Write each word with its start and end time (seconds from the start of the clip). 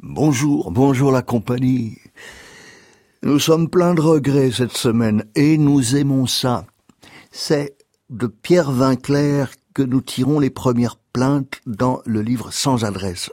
Bonjour, 0.00 0.70
bonjour 0.70 1.10
la 1.10 1.22
compagnie. 1.22 1.98
Nous 3.22 3.38
sommes 3.38 3.68
pleins 3.68 3.94
de 3.94 4.00
regrets 4.00 4.50
cette 4.50 4.76
semaine 4.76 5.24
et 5.34 5.58
nous 5.58 5.96
aimons 5.96 6.26
ça. 6.26 6.66
C'est 7.30 7.76
de 8.10 8.26
Pierre 8.26 8.70
Vinclair 8.70 9.50
que 9.74 9.82
nous 9.82 10.00
tirons 10.00 10.38
les 10.38 10.50
premières 10.50 10.96
plaintes 10.96 11.60
dans 11.66 12.02
le 12.04 12.20
livre 12.20 12.52
Sans 12.52 12.84
adresse. 12.84 13.30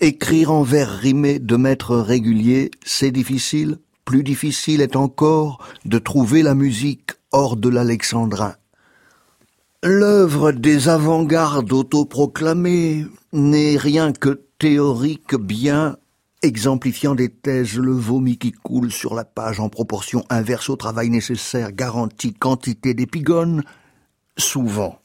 Écrire 0.00 0.50
en 0.50 0.62
vers 0.62 0.90
rimés 0.90 1.38
de 1.38 1.56
maître 1.56 1.96
régulier, 1.96 2.70
c'est 2.84 3.10
difficile. 3.10 3.78
Plus 4.04 4.22
difficile 4.22 4.80
est 4.80 4.96
encore 4.96 5.64
de 5.84 5.98
trouver 5.98 6.42
la 6.42 6.54
musique 6.54 7.12
hors 7.32 7.56
de 7.56 7.68
l'alexandrin. 7.68 8.54
L'œuvre 9.82 10.52
des 10.52 10.90
avant-gardes 10.90 11.72
autoproclamées 11.72 13.06
n'est 13.32 13.78
rien 13.78 14.12
que 14.12 14.42
théorique 14.58 15.34
bien 15.34 15.96
exemplifiant 16.42 17.14
des 17.14 17.30
thèses 17.30 17.78
le 17.78 17.92
vomi 17.92 18.36
qui 18.36 18.52
coule 18.52 18.92
sur 18.92 19.14
la 19.14 19.24
page 19.24 19.58
en 19.58 19.70
proportion 19.70 20.22
inverse 20.28 20.68
au 20.68 20.76
travail 20.76 21.08
nécessaire 21.08 21.72
garantie 21.72 22.34
quantité 22.34 22.92
d'épigones, 22.92 23.62
souvent. 24.36 25.00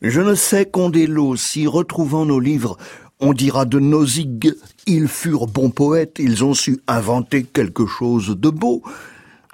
Je 0.00 0.22
ne 0.22 0.34
sais 0.34 0.64
qu'en 0.64 0.88
des 0.88 1.06
si 1.36 1.66
retrouvant 1.66 2.24
nos 2.24 2.40
livres, 2.40 2.78
on 3.20 3.34
dira 3.34 3.66
de 3.66 3.78
Nozig, 3.78 4.54
ils 4.86 5.08
furent 5.08 5.46
bons 5.46 5.68
poètes, 5.68 6.18
ils 6.18 6.42
ont 6.42 6.54
su 6.54 6.80
inventer 6.86 7.42
quelque 7.44 7.84
chose 7.84 8.28
de 8.28 8.48
beau. 8.48 8.82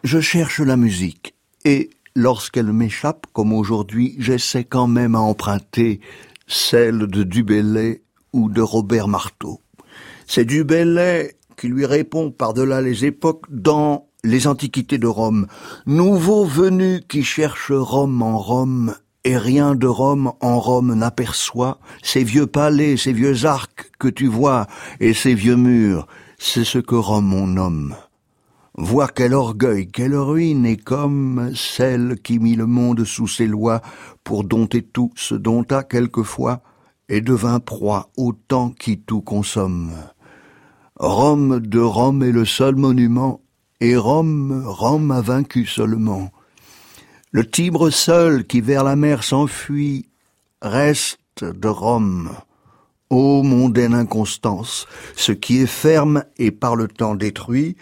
Je 0.04 0.20
cherche 0.20 0.60
la 0.60 0.76
musique, 0.76 1.34
et 1.64 1.90
lorsqu'elle 2.18 2.72
m'échappe, 2.72 3.26
comme 3.32 3.52
aujourd'hui, 3.52 4.16
j'essaie 4.18 4.64
quand 4.64 4.88
même 4.88 5.14
à 5.14 5.20
emprunter 5.20 6.00
celle 6.48 7.06
de 7.06 7.22
Dubélé 7.22 8.02
ou 8.32 8.50
de 8.50 8.60
Robert 8.60 9.06
Marteau. 9.06 9.60
C'est 10.26 10.44
Dubélé 10.44 11.36
qui 11.56 11.68
lui 11.68 11.86
répond 11.86 12.32
par-delà 12.32 12.80
les 12.80 13.04
époques 13.04 13.46
dans 13.48 14.08
les 14.24 14.48
antiquités 14.48 14.98
de 14.98 15.06
Rome. 15.06 15.46
Nouveau 15.86 16.44
venu 16.44 17.02
qui 17.08 17.22
cherche 17.22 17.70
Rome 17.70 18.20
en 18.20 18.38
Rome, 18.38 18.94
et 19.22 19.36
rien 19.36 19.76
de 19.76 19.86
Rome 19.86 20.32
en 20.40 20.58
Rome 20.58 20.94
n'aperçoit, 20.94 21.78
ces 22.02 22.24
vieux 22.24 22.48
palais, 22.48 22.96
ces 22.96 23.12
vieux 23.12 23.44
arcs 23.44 23.92
que 24.00 24.08
tu 24.08 24.26
vois, 24.26 24.66
et 24.98 25.14
ces 25.14 25.34
vieux 25.34 25.56
murs, 25.56 26.08
c'est 26.38 26.64
ce 26.64 26.78
que 26.78 26.96
Rome 26.96 27.32
on 27.32 27.46
nomme. 27.46 27.94
Vois 28.80 29.08
quel 29.08 29.34
orgueil, 29.34 29.88
quelle 29.88 30.14
ruine, 30.14 30.64
et 30.64 30.76
comme 30.76 31.50
celle 31.56 32.16
qui 32.22 32.38
mit 32.38 32.54
le 32.54 32.66
monde 32.66 33.02
sous 33.02 33.26
ses 33.26 33.48
lois 33.48 33.82
pour 34.22 34.44
dompter 34.44 34.82
tout, 34.82 35.10
se 35.16 35.34
dompta 35.34 35.82
quelquefois, 35.82 36.62
et 37.08 37.20
devint 37.20 37.58
proie 37.58 38.10
au 38.16 38.32
temps 38.32 38.70
qui 38.70 39.00
tout 39.00 39.20
consomme. 39.20 39.94
Rome 40.94 41.58
de 41.58 41.80
Rome 41.80 42.22
est 42.22 42.30
le 42.30 42.44
seul 42.44 42.76
monument, 42.76 43.40
et 43.80 43.96
Rome, 43.96 44.62
Rome 44.64 45.10
a 45.10 45.22
vaincu 45.22 45.66
seulement. 45.66 46.30
Le 47.32 47.44
Tibre 47.44 47.90
seul 47.90 48.46
qui 48.46 48.60
vers 48.60 48.84
la 48.84 48.94
mer 48.94 49.24
s'enfuit 49.24 50.08
reste 50.62 51.42
de 51.42 51.66
Rome. 51.66 52.30
Ô 53.10 53.42
mondaine 53.42 53.94
inconstance, 53.94 54.86
ce 55.16 55.32
qui 55.32 55.58
est 55.58 55.66
ferme 55.66 56.22
et 56.36 56.52
par 56.52 56.76
le 56.76 56.86
temps 56.86 57.16
détruit, 57.16 57.76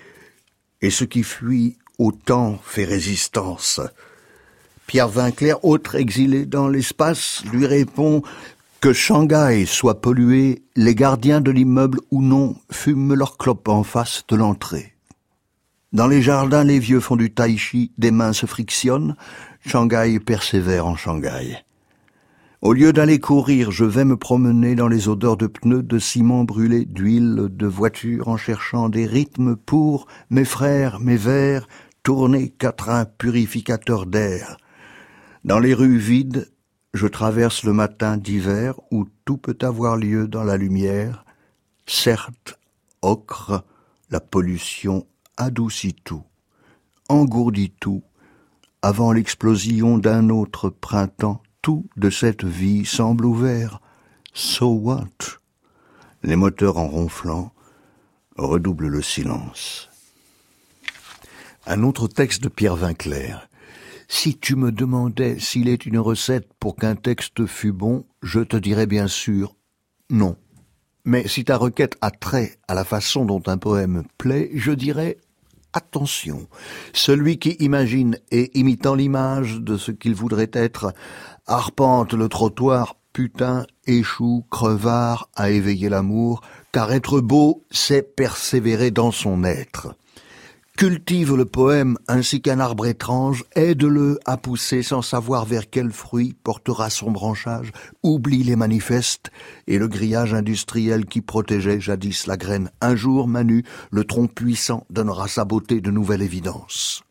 et 0.82 0.90
ce 0.90 1.04
qui 1.04 1.22
fuit 1.22 1.76
au 1.98 2.12
temps 2.12 2.58
fait 2.64 2.84
résistance. 2.84 3.80
Pierre 4.86 5.08
Vinclair, 5.08 5.64
autre 5.64 5.96
exilé 5.96 6.46
dans 6.46 6.68
l'espace, 6.68 7.42
lui 7.52 7.66
répond 7.66 8.22
que 8.80 8.92
Shanghai 8.92 9.64
soit 9.66 10.00
pollué, 10.00 10.62
les 10.76 10.94
gardiens 10.94 11.40
de 11.40 11.50
l'immeuble 11.50 11.98
ou 12.10 12.22
non 12.22 12.56
fument 12.70 13.14
leur 13.14 13.36
clope 13.36 13.68
en 13.68 13.82
face 13.82 14.22
de 14.28 14.36
l'entrée. 14.36 14.94
Dans 15.92 16.06
les 16.06 16.22
jardins, 16.22 16.62
les 16.62 16.78
vieux 16.78 17.00
font 17.00 17.16
du 17.16 17.32
tai 17.32 17.56
chi, 17.56 17.92
des 17.98 18.10
mains 18.10 18.32
se 18.32 18.46
frictionnent, 18.46 19.16
Shanghai 19.64 20.20
persévère 20.20 20.86
en 20.86 20.94
Shanghai. 20.94 21.65
Au 22.62 22.72
lieu 22.72 22.94
d'aller 22.94 23.20
courir, 23.20 23.70
je 23.70 23.84
vais 23.84 24.06
me 24.06 24.16
promener 24.16 24.74
dans 24.74 24.88
les 24.88 25.08
odeurs 25.08 25.36
de 25.36 25.46
pneus, 25.46 25.82
de 25.82 25.98
ciment 25.98 26.44
brûlé, 26.44 26.86
d'huile, 26.86 27.48
de 27.50 27.66
voiture, 27.66 28.28
en 28.28 28.38
cherchant 28.38 28.88
des 28.88 29.04
rythmes 29.04 29.56
pour 29.56 30.06
mes 30.30 30.46
frères, 30.46 30.98
mes 30.98 31.18
vers, 31.18 31.68
tourner 32.02 32.48
quatre 32.48 32.88
un 32.88 33.04
purificateur 33.04 34.06
d'air. 34.06 34.56
Dans 35.44 35.58
les 35.58 35.74
rues 35.74 35.98
vides, 35.98 36.50
je 36.94 37.06
traverse 37.06 37.62
le 37.62 37.74
matin 37.74 38.16
d'hiver 38.16 38.80
où 38.90 39.04
tout 39.26 39.36
peut 39.36 39.58
avoir 39.60 39.96
lieu 39.96 40.26
dans 40.26 40.42
la 40.42 40.56
lumière. 40.56 41.26
Certes, 41.86 42.58
ocre, 43.02 43.64
la 44.08 44.20
pollution 44.20 45.06
adoucit 45.36 45.94
tout, 46.04 46.24
engourdit 47.10 47.74
tout, 47.78 48.02
avant 48.80 49.12
l'explosion 49.12 49.98
d'un 49.98 50.30
autre 50.30 50.70
printemps, 50.70 51.42
tout 51.66 51.84
de 51.96 52.10
cette 52.10 52.44
vie 52.44 52.84
semble 52.84 53.26
ouvert. 53.26 53.80
So 54.32 54.68
what? 54.68 55.40
Les 56.22 56.36
moteurs 56.36 56.76
en 56.76 56.86
ronflant 56.86 57.52
redoublent 58.36 58.86
le 58.86 59.02
silence. 59.02 59.90
Un 61.66 61.82
autre 61.82 62.06
texte 62.06 62.40
de 62.44 62.48
Pierre 62.48 62.76
Vinclair. 62.76 63.48
Si 64.06 64.38
tu 64.38 64.54
me 64.54 64.70
demandais 64.70 65.40
s'il 65.40 65.68
est 65.68 65.86
une 65.86 65.98
recette 65.98 66.48
pour 66.60 66.76
qu'un 66.76 66.94
texte 66.94 67.46
fût 67.46 67.72
bon, 67.72 68.06
je 68.22 68.38
te 68.38 68.56
dirais 68.56 68.86
bien 68.86 69.08
sûr 69.08 69.56
non. 70.08 70.36
Mais 71.04 71.26
si 71.26 71.44
ta 71.44 71.56
requête 71.56 71.96
a 72.00 72.12
trait 72.12 72.58
à 72.68 72.74
la 72.74 72.84
façon 72.84 73.24
dont 73.24 73.42
un 73.46 73.58
poème 73.58 74.04
plaît, 74.18 74.50
je 74.54 74.70
dirais 74.70 75.18
attention. 75.76 76.48
Celui 76.92 77.38
qui 77.38 77.50
imagine 77.60 78.18
et 78.30 78.58
imitant 78.58 78.94
l'image 78.94 79.60
de 79.60 79.76
ce 79.76 79.92
qu'il 79.92 80.14
voudrait 80.14 80.50
être, 80.52 80.92
arpente 81.46 82.14
le 82.14 82.28
trottoir, 82.28 82.96
putain, 83.12 83.66
échoue, 83.86 84.44
crevard, 84.50 85.28
à 85.36 85.50
éveiller 85.50 85.88
l'amour, 85.88 86.40
car 86.72 86.92
être 86.92 87.20
beau, 87.20 87.64
c'est 87.70 88.02
persévérer 88.16 88.90
dans 88.90 89.10
son 89.10 89.44
être. 89.44 89.94
Cultive 90.76 91.34
le 91.34 91.46
poème 91.46 91.96
ainsi 92.06 92.42
qu'un 92.42 92.60
arbre 92.60 92.84
étrange, 92.84 93.44
aide-le 93.54 94.18
à 94.26 94.36
pousser 94.36 94.82
sans 94.82 95.00
savoir 95.00 95.46
vers 95.46 95.70
quel 95.70 95.90
fruit 95.90 96.36
portera 96.44 96.90
son 96.90 97.10
branchage, 97.10 97.72
oublie 98.02 98.42
les 98.42 98.56
manifestes 98.56 99.30
et 99.66 99.78
le 99.78 99.88
grillage 99.88 100.34
industriel 100.34 101.06
qui 101.06 101.22
protégeait 101.22 101.80
jadis 101.80 102.26
la 102.26 102.36
graine. 102.36 102.70
Un 102.82 102.94
jour, 102.94 103.26
Manu, 103.26 103.64
le 103.90 104.04
tronc 104.04 104.26
puissant, 104.26 104.84
donnera 104.90 105.28
sa 105.28 105.46
beauté 105.46 105.80
de 105.80 105.90
nouvelle 105.90 106.20
évidence. 106.20 107.05